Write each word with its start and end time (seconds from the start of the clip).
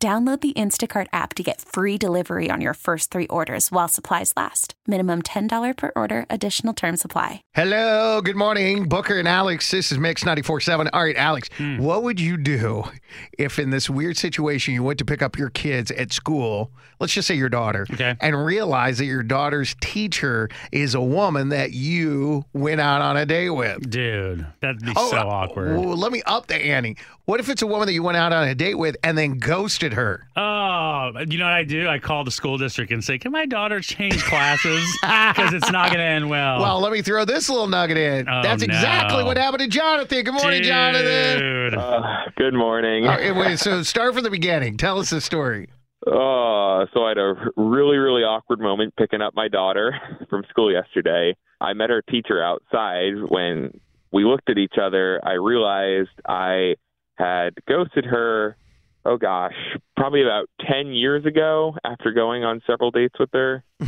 Download 0.00 0.40
the 0.40 0.52
Instacart 0.52 1.08
app 1.12 1.34
to 1.34 1.42
get 1.42 1.60
free 1.60 1.98
delivery 1.98 2.52
on 2.52 2.60
your 2.60 2.72
first 2.74 3.10
three 3.10 3.26
orders 3.26 3.72
while 3.72 3.88
supplies 3.88 4.32
last. 4.36 4.74
Minimum 4.86 5.22
$10 5.22 5.76
per 5.76 5.90
order, 5.96 6.24
additional 6.30 6.72
term 6.72 6.96
supply. 6.96 7.42
Hello, 7.52 8.20
good 8.20 8.36
morning, 8.36 8.88
Booker 8.88 9.18
and 9.18 9.26
Alex. 9.26 9.68
This 9.72 9.90
is 9.90 9.98
Mix 9.98 10.22
94.7. 10.22 10.88
All 10.92 11.02
right, 11.02 11.16
Alex, 11.16 11.48
Hmm. 11.58 11.78
what 11.78 12.04
would 12.04 12.20
you 12.20 12.36
do 12.36 12.84
if 13.38 13.58
in 13.58 13.70
this 13.70 13.88
weird 13.90 14.16
situation 14.16 14.74
you 14.74 14.82
went 14.82 14.98
to 14.98 15.04
pick 15.04 15.22
up 15.22 15.36
your 15.38 15.50
kids 15.50 15.90
at 15.92 16.12
school, 16.12 16.70
let's 17.00 17.12
just 17.12 17.28
say 17.28 17.34
your 17.34 17.48
daughter, 17.48 17.86
Okay. 17.92 18.14
and 18.20 18.44
realize 18.44 18.98
that 18.98 19.06
your 19.06 19.22
daughter's 19.22 19.74
teacher 19.80 20.48
is 20.72 20.94
a 20.94 21.00
woman 21.00 21.48
that 21.50 21.72
you 21.72 22.44
went 22.52 22.80
out 22.80 23.00
on 23.00 23.16
a 23.16 23.26
date 23.26 23.50
with? 23.50 23.88
Dude, 23.90 24.46
that'd 24.60 24.80
be 24.84 24.92
Oh, 24.96 25.10
so 25.10 25.18
uh, 25.18 25.24
awkward. 25.24 25.76
well, 25.78 25.96
let 25.96 26.12
me 26.12 26.22
up 26.26 26.46
the 26.46 26.56
ante. 26.56 26.96
What 27.24 27.40
if 27.40 27.50
it's 27.50 27.60
a 27.60 27.66
woman 27.66 27.86
that 27.86 27.92
you 27.92 28.02
went 28.02 28.16
out 28.16 28.32
on 28.32 28.48
a 28.48 28.54
date 28.54 28.76
with 28.76 28.96
and 29.04 29.16
then 29.18 29.36
ghosted 29.38 29.92
her? 29.92 30.26
Oh, 30.34 31.10
you 31.28 31.36
know 31.38 31.44
what 31.44 31.52
I 31.52 31.62
do? 31.64 31.86
I 31.86 31.98
call 31.98 32.24
the 32.24 32.30
school 32.30 32.56
district 32.56 32.90
and 32.90 33.04
say, 33.04 33.18
"Can 33.18 33.32
my 33.32 33.44
daughter 33.44 33.80
change 33.80 34.22
classes? 34.24 34.82
Because 35.38 35.52
it's 35.52 35.70
not 35.70 35.88
going 35.88 35.98
to 35.98 36.04
end 36.04 36.30
well." 36.30 36.60
Well, 36.60 36.80
let 36.80 36.90
me 36.90 37.02
throw 37.02 37.24
this 37.26 37.50
little 37.50 37.66
nugget 37.66 37.98
in. 37.98 38.28
Oh, 38.28 38.42
That's 38.42 38.62
exactly 38.62 39.18
no. 39.18 39.26
what 39.26 39.36
happened 39.36 39.60
to 39.60 39.68
Jonathan. 39.68 40.22
Good 40.24 40.32
morning, 40.34 40.62
Jonathan. 40.62 41.74
Uh, 41.78 42.30
good 42.36 42.54
morning. 42.54 42.97
All 43.06 43.16
right, 43.16 43.34
wait, 43.34 43.58
so 43.58 43.82
start 43.82 44.14
from 44.14 44.24
the 44.24 44.30
beginning. 44.30 44.76
Tell 44.76 44.98
us 44.98 45.10
the 45.10 45.20
story. 45.20 45.68
Oh, 46.06 46.86
so 46.94 47.04
I 47.04 47.08
had 47.10 47.18
a 47.18 47.34
really, 47.56 47.96
really 47.96 48.22
awkward 48.22 48.60
moment 48.60 48.94
picking 48.96 49.20
up 49.20 49.34
my 49.34 49.48
daughter 49.48 49.94
from 50.30 50.44
school 50.48 50.72
yesterday. 50.72 51.36
I 51.60 51.72
met 51.72 51.90
her 51.90 52.02
teacher 52.02 52.42
outside. 52.42 53.14
When 53.28 53.80
we 54.12 54.24
looked 54.24 54.48
at 54.48 54.58
each 54.58 54.74
other, 54.80 55.20
I 55.24 55.32
realized 55.32 56.10
I 56.26 56.76
had 57.16 57.54
ghosted 57.68 58.04
her, 58.04 58.56
oh 59.04 59.16
gosh, 59.16 59.56
probably 59.96 60.22
about 60.22 60.48
10 60.70 60.92
years 60.92 61.26
ago 61.26 61.74
after 61.84 62.12
going 62.12 62.44
on 62.44 62.62
several 62.66 62.90
dates 62.90 63.18
with 63.18 63.30
her. 63.32 63.64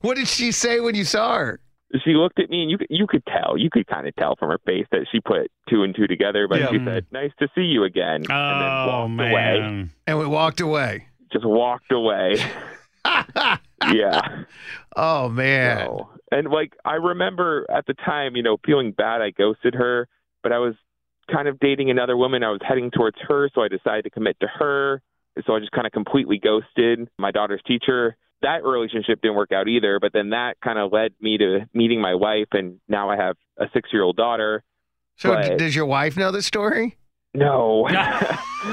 What 0.00 0.16
did 0.16 0.28
she 0.28 0.52
say 0.52 0.78
when 0.78 0.94
you 0.94 1.02
saw 1.02 1.38
her? 1.38 1.60
She 2.04 2.10
looked 2.14 2.38
at 2.38 2.50
me, 2.50 2.62
and 2.62 2.70
you 2.70 2.76
could- 2.78 2.86
you 2.90 3.06
could 3.06 3.24
tell, 3.26 3.56
you 3.56 3.70
could 3.70 3.86
kind 3.86 4.06
of 4.06 4.14
tell 4.16 4.36
from 4.36 4.50
her 4.50 4.58
face 4.66 4.86
that 4.90 5.06
she 5.10 5.20
put 5.20 5.50
two 5.70 5.82
and 5.84 5.94
two 5.96 6.06
together. 6.06 6.46
But 6.46 6.60
Yeah. 6.60 6.70
she 6.70 6.84
said, 6.84 7.06
"Nice 7.12 7.32
to 7.38 7.48
see 7.54 7.62
you 7.62 7.84
again," 7.84 8.16
and 8.16 8.24
then 8.26 8.28
oh 8.30 8.86
walked 8.88 9.20
away. 9.20 9.88
And 10.06 10.18
we 10.18 10.26
walked 10.26 10.60
away. 10.60 11.06
Just 11.32 11.44
walked 11.46 11.90
away. 11.92 12.36
yeah. 13.92 14.20
oh 14.96 15.28
man. 15.28 15.78
No. 15.86 16.10
And 16.30 16.48
like 16.50 16.74
I 16.84 16.94
remember 16.94 17.64
at 17.70 17.86
the 17.86 17.94
time, 17.94 18.36
you 18.36 18.42
know, 18.42 18.58
feeling 18.66 18.92
bad 18.92 19.22
I 19.22 19.30
ghosted 19.30 19.74
her, 19.74 20.08
but 20.42 20.52
I 20.52 20.58
was 20.58 20.74
kind 21.30 21.48
of 21.48 21.58
dating 21.58 21.90
another 21.90 22.16
woman. 22.16 22.42
I 22.42 22.50
was 22.50 22.60
heading 22.62 22.90
towards 22.90 23.16
her, 23.28 23.48
so 23.54 23.62
I 23.62 23.68
decided 23.68 24.04
to 24.04 24.10
commit 24.10 24.38
to 24.40 24.46
her. 24.46 25.00
So 25.46 25.54
I 25.54 25.60
just 25.60 25.72
kind 25.72 25.86
of 25.86 25.92
completely 25.92 26.38
ghosted 26.38 27.08
my 27.18 27.30
daughter's 27.30 27.62
teacher. 27.66 28.16
That 28.42 28.62
relationship 28.64 29.20
didn't 29.20 29.36
work 29.36 29.50
out 29.52 29.66
either, 29.68 29.98
but 30.00 30.12
then 30.12 30.30
that 30.30 30.60
kind 30.62 30.78
of 30.78 30.92
led 30.92 31.12
me 31.20 31.38
to 31.38 31.68
meeting 31.74 32.00
my 32.00 32.14
wife 32.14 32.48
and 32.52 32.78
now 32.88 33.10
I 33.10 33.16
have 33.16 33.36
a 33.58 33.66
6-year-old 33.66 34.16
daughter. 34.16 34.62
So 35.16 35.34
But- 35.34 35.48
d- 35.48 35.56
does 35.56 35.74
your 35.74 35.86
wife 35.86 36.16
know 36.16 36.30
the 36.30 36.42
story? 36.42 36.96
No. 37.34 37.88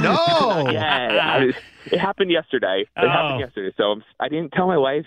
No. 0.01 0.67
yeah, 0.71 1.43
it 1.91 1.97
happened 1.99 2.31
yesterday. 2.31 2.81
It 2.97 3.03
Oh. 3.03 3.07
happened 3.07 3.39
yesterday. 3.39 3.71
So 3.77 3.83
I'm, 3.91 4.03
I 4.19 4.27
didn't 4.29 4.51
tell 4.51 4.65
my 4.65 4.77
wife 4.79 5.05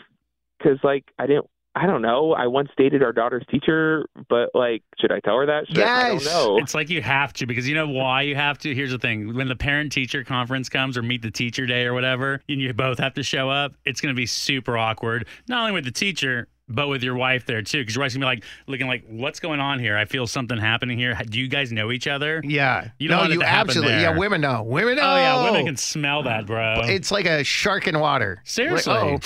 because, 0.57 0.79
like, 0.85 1.05
I 1.19 1.27
didn't. 1.27 1.47
I 1.81 1.87
don't 1.87 2.03
know. 2.03 2.33
I 2.33 2.47
once 2.47 2.71
dated 2.77 3.03
our 3.03 3.13
daughter's 3.13 3.45
teacher, 3.51 4.07
but 4.29 4.51
like, 4.55 4.83
should 5.01 5.13
I 5.13 5.21
tell 5.21 5.37
her 5.39 5.47
that? 5.47 5.69
Should 5.69 5.79
I, 5.79 6.01
I 6.01 6.09
don't 6.09 6.15
Yes. 6.21 6.27
know. 6.27 6.59
It's 6.59 6.75
like 6.75 6.91
you 6.91 7.01
have 7.03 7.33
to 7.35 7.47
because 7.47 7.69
you 7.69 7.75
know 7.75 7.89
why 7.89 8.23
you 8.23 8.35
have 8.35 8.59
to. 8.59 8.75
Here's 8.75 8.91
the 8.91 8.99
thing: 8.99 9.35
when 9.35 9.49
the 9.49 9.57
parent-teacher 9.57 10.25
conference 10.25 10.69
comes 10.69 10.97
or 10.99 11.03
meet 11.03 11.23
the 11.23 11.31
teacher 11.31 11.67
day 11.67 11.85
or 11.85 11.95
whatever, 11.95 12.43
and 12.49 12.61
you 12.61 12.73
both 12.73 12.99
have 12.99 13.15
to 13.15 13.23
show 13.23 13.49
up, 13.49 13.75
it's 13.85 14.01
going 14.01 14.15
to 14.15 14.17
be 14.17 14.27
super 14.27 14.77
awkward. 14.77 15.27
Not 15.49 15.61
only 15.61 15.73
with 15.73 15.85
the 15.85 15.91
teacher, 15.93 16.49
but 16.71 16.89
with 16.89 17.03
your 17.03 17.15
wife 17.15 17.47
there 17.47 17.63
too, 17.63 17.79
because 17.81 17.95
your 17.95 18.03
wife's 18.03 18.15
gonna 18.15 18.25
be 18.27 18.37
like 18.37 18.45
looking 18.67 18.87
like, 18.89 19.03
"What's 19.09 19.41
going 19.41 19.59
on 19.61 19.79
here? 19.79 19.97
I 19.97 20.05
feel 20.05 20.27
something 20.27 20.59
happening 20.59 20.99
here. 20.99 21.19
Do 21.31 21.39
you 21.41 21.49
guys 21.49 21.73
know 21.73 21.91
each 21.93 22.07
other?" 22.07 22.43
Yeah. 22.45 22.89
You 22.99 23.09
don't 23.09 23.29
no, 23.29 23.35
you 23.37 23.43
absolutely. 23.43 23.93
there. 23.95 24.03
Yeah, 24.13 24.19
women 24.19 24.43
know. 24.43 24.63
Women 24.65 24.97
know. 24.97 25.03
Oh 25.03 25.17
yeah, 25.17 25.45
women 25.45 25.65
can 25.65 25.77
smell 25.79 26.25
that, 26.25 26.45
bro. 26.45 26.81
It's 26.85 27.11
like 27.11 27.25
a 27.25 27.43
shark 27.43 27.87
in 27.89 27.99
water. 27.99 28.43
Seriously. 28.45 28.93
Like, 28.93 29.25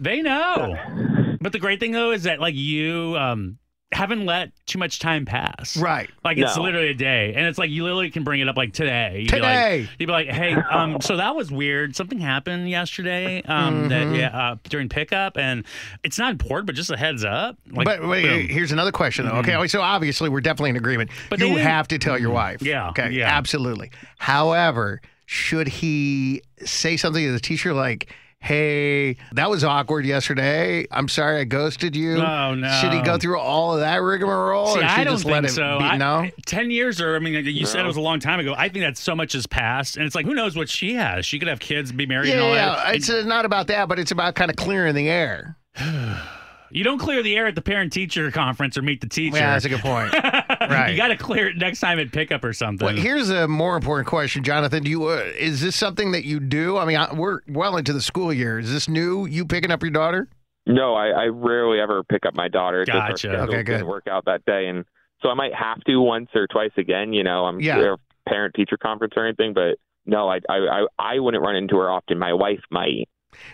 They 0.00 0.20
know. 0.22 0.76
But 1.40 1.52
the 1.52 1.58
great 1.58 1.80
thing 1.80 1.92
though 1.92 2.10
is 2.12 2.24
that 2.24 2.40
like 2.40 2.54
you 2.54 3.16
um 3.18 3.58
haven't 3.92 4.24
let 4.24 4.52
too 4.66 4.78
much 4.78 5.00
time 5.00 5.24
pass. 5.24 5.76
right. 5.76 6.08
Like 6.22 6.38
it's 6.38 6.56
No. 6.56 6.62
literally 6.62 6.90
a 6.90 6.94
day, 6.94 7.34
and 7.34 7.44
it's 7.46 7.58
like 7.58 7.70
you 7.70 7.82
literally 7.82 8.08
can 8.10 8.22
bring 8.22 8.38
it 8.40 8.48
up 8.48 8.56
like 8.56 8.72
today. 8.72 9.14
You'd 9.22 9.32
be 9.32 9.38
Today. 9.38 9.80
like, 9.80 9.88
you'd 9.98 10.06
be 10.06 10.12
like, 10.12 10.28
"Hey, 10.28 10.52
um, 10.54 11.00
so 11.00 11.16
that 11.16 11.34
was 11.34 11.50
weird. 11.50 11.96
Something 11.96 12.20
happened 12.20 12.70
yesterday, 12.70 13.42
um, 13.42 13.74
Mm-hmm. 13.74 13.88
that 13.88 14.16
yeah, 14.16 14.28
uh, 14.52 14.56
during 14.68 14.88
pickup, 14.88 15.36
and 15.36 15.64
it's 16.04 16.20
not 16.20 16.30
important, 16.30 16.66
but 16.66 16.76
just 16.76 16.90
a 16.92 16.96
heads 16.96 17.24
up." 17.24 17.56
Like, 17.68 17.84
but 17.84 18.06
wait, 18.06 18.22
boom. 18.22 18.48
here's 18.48 18.70
another 18.70 18.92
question 18.92 19.24
though. 19.26 19.38
Okay, 19.38 19.66
so 19.66 19.80
obviously 19.80 20.28
we're 20.28 20.40
definitely 20.40 20.70
in 20.70 20.76
agreement. 20.76 21.10
But 21.28 21.40
you 21.40 21.46
didn't- 21.48 21.62
have 21.62 21.88
to 21.88 21.98
tell 21.98 22.16
your 22.16 22.30
wife. 22.30 22.62
Yeah, 22.62 22.90
Okay. 22.90 23.10
yeah. 23.10 23.26
Absolutely. 23.36 23.90
However, 24.18 25.00
should 25.26 25.66
he 25.66 26.42
say 26.64 26.96
something 26.96 27.24
to 27.24 27.32
the 27.32 27.40
teacher 27.40 27.74
like, 27.74 28.14
"Hey, 28.40 29.16
that 29.32 29.50
was 29.50 29.62
awkward 29.64 30.04
yesterday. 30.06 30.86
I'm 30.90 31.08
sorry 31.08 31.40
I 31.40 31.44
ghosted 31.44 31.94
you." 31.94 32.16
Oh, 32.16 32.54
no. 32.54 32.70
Should 32.80 32.92
he 32.92 33.02
go 33.02 33.18
through 33.18 33.38
all 33.38 33.74
of 33.74 33.80
that 33.80 34.02
rigmarole, 34.02 34.74
See, 34.74 34.80
or 34.80 34.84
I 34.84 35.04
don't 35.04 35.14
just 35.14 35.24
think 35.24 35.32
let 35.34 35.44
it 35.44 35.50
so. 35.50 35.78
be? 35.78 35.84
I- 35.84 35.96
no. 35.98 36.28
ten 36.46 36.70
years, 36.70 37.00
or 37.00 37.16
I 37.16 37.18
mean, 37.18 37.44
you 37.44 37.66
said 37.66 37.84
it 37.84 37.86
was 37.86 37.96
a 37.96 38.00
long 38.00 38.18
time 38.20 38.40
ago. 38.40 38.54
I 38.56 38.68
think 38.68 38.84
that 38.84 38.96
so 38.96 39.14
much 39.14 39.34
has 39.34 39.46
passed, 39.46 39.96
and 39.96 40.06
it's 40.06 40.14
like, 40.14 40.26
who 40.26 40.34
knows 40.34 40.56
what 40.56 40.68
she 40.68 40.94
has? 40.94 41.26
She 41.26 41.38
could 41.38 41.48
have 41.48 41.60
kids, 41.60 41.92
be 41.92 42.06
married, 42.06 42.30
and 42.30 42.40
all 42.40 42.48
Yeah, 42.54 42.66
that. 42.66 42.86
yeah. 42.88 42.92
It's 42.94 43.10
uh, 43.10 43.22
not 43.26 43.44
about 43.44 43.66
that, 43.68 43.88
but 43.88 43.98
it's 43.98 44.10
about 44.10 44.34
kind 44.34 44.50
of 44.50 44.56
clearing 44.56 44.94
the 44.94 45.08
air. 45.08 45.56
You 46.72 46.84
don't 46.84 46.98
clear 46.98 47.20
the 47.20 47.36
air 47.36 47.48
at 47.48 47.56
the 47.56 47.62
parent 47.62 47.92
teacher 47.92 48.30
conference 48.30 48.78
or 48.78 48.82
meet 48.82 49.00
the 49.00 49.08
teacher. 49.08 49.38
Yeah, 49.38 49.54
that's 49.54 49.64
a 49.64 49.68
good 49.68 49.80
point. 49.80 50.14
right. 50.70 50.90
You 50.90 50.96
got 50.96 51.08
to 51.08 51.16
clear 51.16 51.48
it 51.48 51.56
next 51.56 51.80
time 51.80 51.98
at 51.98 52.12
pickup 52.12 52.44
or 52.44 52.52
something. 52.52 52.84
Well, 52.86 52.94
here's 52.96 53.30
a 53.30 53.46
more 53.48 53.76
important 53.76 54.06
question, 54.08 54.42
Jonathan. 54.44 54.82
Do 54.82 54.90
you 54.90 55.08
uh, 55.08 55.30
is 55.38 55.60
this 55.60 55.76
something 55.76 56.12
that 56.12 56.24
you 56.24 56.40
do? 56.40 56.76
I 56.78 56.84
mean, 56.84 56.96
I, 56.96 57.12
we're 57.14 57.40
well 57.48 57.76
into 57.76 57.92
the 57.92 58.00
school 58.02 58.32
year. 58.32 58.58
Is 58.58 58.70
this 58.72 58.88
new? 58.88 59.26
You 59.26 59.44
picking 59.44 59.70
up 59.70 59.82
your 59.82 59.90
daughter? 59.92 60.28
no, 60.66 60.94
I, 60.94 61.08
I 61.08 61.24
rarely 61.26 61.80
ever 61.80 62.04
pick 62.04 62.24
up 62.26 62.34
my 62.34 62.46
daughter. 62.48 62.80
our 62.80 62.84
Gotcha. 62.84 63.16
schedules 63.18 63.48
Okay, 63.48 63.62
good. 63.62 63.72
Didn't 63.78 63.86
work 63.88 64.06
out 64.08 64.24
that 64.26 64.44
day, 64.44 64.66
and 64.68 64.84
so 65.22 65.28
I 65.28 65.34
might 65.34 65.54
have 65.54 65.80
to 65.84 65.96
once 66.00 66.28
or 66.34 66.46
twice 66.46 66.70
again. 66.76 67.12
You 67.12 67.24
know, 67.24 67.46
I'm 67.46 67.60
Yeah. 67.60 67.96
parent 68.28 68.54
teacher 68.54 68.76
conference 68.76 69.14
or 69.16 69.26
anything, 69.26 69.52
but 69.54 69.78
no, 70.06 70.28
I, 70.28 70.38
I 70.48 70.56
I 70.56 70.86
I 70.98 71.18
wouldn't 71.18 71.42
run 71.42 71.56
into 71.56 71.76
her 71.78 71.90
often. 71.90 72.18
My 72.18 72.32
wife 72.34 72.60
might. 72.70 73.08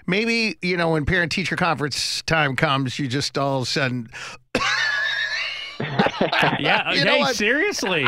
Maybe 0.07 0.57
you 0.63 0.77
know 0.77 0.91
when 0.91 1.05
parent 1.05 1.33
teacher 1.33 1.55
conference 1.57 2.23
time 2.23 2.57
comes, 2.57 2.99
you 2.99 3.09
just 3.09 3.37
all 3.39 3.59
of 3.59 3.63
a 3.63 3.67
sudden. 3.67 4.09
yeah. 6.59 6.93
You 6.93 7.05
know 7.05 7.25
seriously. 7.33 8.05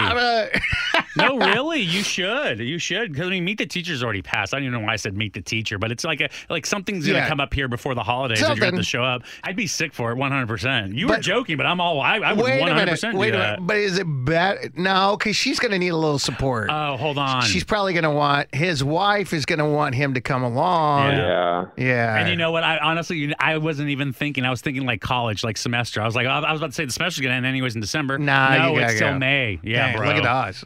I'm 1.21 1.33
a- 1.33 1.39
no, 1.39 1.53
really, 1.53 1.81
you 1.81 2.03
should. 2.03 2.59
You 2.61 2.79
should. 2.79 3.13
Because 3.13 3.27
I 3.27 3.31
mean, 3.31 3.45
meet 3.45 3.59
the 3.59 3.67
teacher's 3.67 4.03
already 4.03 4.23
passed. 4.23 4.53
I 4.55 4.59
don't 4.59 4.67
even 4.67 4.81
know 4.81 4.87
why 4.87 4.93
I 4.95 4.97
said 4.97 5.17
meet 5.17 5.33
the 5.35 5.41
teacher, 5.43 5.79
but 5.79 5.91
it's 5.93 6.05
like 6.05 6.21
a 6.21 6.29
like 6.51 6.67
something's 6.67 7.07
gonna 7.07 7.19
Yeah. 7.19 7.29
come 7.29 7.41
up 7.41 7.53
here 7.55 7.69
before 7.69 7.95
the 7.95 8.03
holidays. 8.03 8.39
and 8.39 8.41
You're 8.41 8.49
Something. 8.49 8.61
gonna 8.71 8.77
have 8.77 8.85
to 8.85 8.89
show 8.89 9.05
up. 9.05 9.23
I'd 9.45 9.57
be 9.57 9.67
sick 9.67 9.93
for 9.93 10.11
it, 10.13 10.17
100. 10.17 10.47
percent 10.47 10.95
You 10.95 11.07
were 11.07 11.15
But- 11.15 11.23
joking, 11.23 11.57
but 11.57 11.67
I'm 11.67 11.81
all. 11.81 12.01
I, 12.01 12.17
I 12.19 12.33
would 12.33 12.45
wait 12.45 12.61
100 12.61 12.73
a 12.73 12.75
minute. 12.75 12.91
percent 12.93 13.13
do 13.15 13.19
Wait 13.19 13.35
a 13.35 13.39
that. 13.39 13.51
minute. 13.61 13.67
But 13.67 13.77
is 13.79 13.99
it 13.99 14.05
bad? 14.07 14.77
No, 14.79 15.17
because 15.19 15.37
she's 15.37 15.59
going 15.59 15.73
to 15.73 15.79
need 15.79 15.89
a 15.89 15.97
little 15.97 16.19
support. 16.19 16.69
Oh, 16.71 16.97
hold 16.97 17.19
on. 17.19 17.43
She's 17.43 17.65
probably 17.65 17.93
going 17.93 18.05
to 18.05 18.11
want 18.11 18.55
his 18.55 18.83
wife 18.85 19.33
is 19.33 19.45
going 19.47 19.59
to 19.59 19.65
want 19.67 19.95
him 19.95 20.15
to 20.15 20.21
come 20.21 20.43
along. 20.43 21.11
Yeah. 21.13 21.67
Yeah. 21.77 21.85
Yeah. 21.89 22.17
And 22.19 22.29
you 22.31 22.37
know 22.37 22.51
what? 22.53 22.63
I 22.65 22.79
honestly, 22.79 23.19
you- 23.19 23.35
I 23.39 23.59
wasn't 23.59 23.91
even 23.91 24.13
thinking. 24.13 24.45
I 24.45 24.51
was 24.51 24.61
thinking 24.61 24.87
like 24.87 25.01
college, 25.01 25.43
like 25.45 25.57
semester. 25.57 26.01
I 26.01 26.07
was 26.07 26.15
like, 26.15 26.27
I 26.27 26.39
I 26.39 26.53
was 26.53 26.61
about 26.61 26.69
to 26.71 26.75
say 26.75 26.85
the 26.85 26.93
semester's 26.93 27.23
gonna 27.23 27.35
end 27.35 27.47
anyways 27.47 27.75
in 27.75 27.81
December. 27.81 28.19
Nah, 28.19 28.49
no, 28.57 28.69
you 28.75 28.81
gotta 28.81 28.87
it's 28.87 28.97
still 28.97 29.13
go. 29.13 29.19
May. 29.19 29.59
Yeah, 29.63 29.89
Dang, 29.93 29.97
bro. 29.99 30.07
Look 30.09 30.17
at 30.17 30.27
us. 30.27 30.65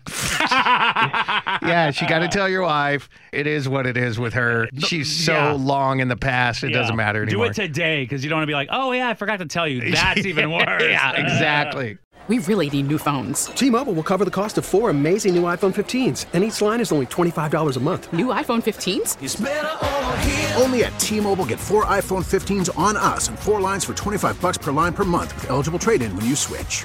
yeah, 1.62 1.90
she 1.90 2.06
got 2.06 2.20
to 2.20 2.28
tell 2.28 2.48
your 2.48 2.62
wife 2.62 3.08
it 3.32 3.46
is 3.46 3.68
what 3.68 3.86
it 3.86 3.96
is 3.96 4.18
with 4.18 4.34
her. 4.34 4.68
She's 4.78 5.10
so 5.24 5.32
yeah. 5.32 5.52
long 5.52 6.00
in 6.00 6.08
the 6.08 6.16
past, 6.16 6.62
it 6.64 6.70
Yeah. 6.70 6.78
doesn't 6.78 6.96
matter 6.96 7.22
anymore. 7.22 7.46
Do 7.46 7.50
it 7.50 7.54
today 7.54 8.02
because 8.04 8.22
you 8.24 8.30
don't 8.30 8.38
want 8.38 8.44
to 8.44 8.50
be 8.50 8.54
like, 8.54 8.68
oh 8.70 8.92
yeah, 8.92 9.08
I 9.08 9.14
forgot 9.14 9.38
to 9.38 9.46
tell 9.46 9.66
you. 9.68 9.90
That's 9.92 10.24
even 10.26 10.50
worse. 10.52 10.82
yeah, 10.82 11.12
exactly. 11.16 11.98
We 12.28 12.38
really 12.38 12.70
need 12.70 12.86
new 12.86 12.98
phones. 12.98 13.46
T-Mobile 13.46 13.94
will 13.94 14.04
cover 14.04 14.24
the 14.24 14.30
cost 14.30 14.56
of 14.56 14.64
four 14.64 14.90
amazing 14.90 15.34
new 15.34 15.42
iPhone 15.42 15.74
15s, 15.74 16.26
and 16.32 16.44
each 16.44 16.62
line 16.62 16.78
is 16.80 16.92
only 16.92 17.06
$25 17.06 17.76
a 17.76 17.80
month. 17.80 18.12
New 18.12 18.26
iPhone 18.26 18.62
15s? 18.62 20.56
Only 20.60 20.84
at 20.84 20.96
T-Mobile 21.00 21.46
get 21.46 21.58
four 21.58 21.84
iPhone 21.86 22.22
15s 22.24 22.78
on 22.78 22.96
us 22.96 23.26
and 23.28 23.36
four 23.36 23.60
lines 23.60 23.84
for 23.84 23.92
25 23.92 24.40
bucks 24.40 24.56
per 24.56 24.70
line 24.70 24.92
per 24.92 25.02
month 25.02 25.34
with 25.34 25.50
eligible 25.50 25.80
trade-in 25.80 26.14
when 26.16 26.24
you 26.24 26.36
switch. 26.36 26.84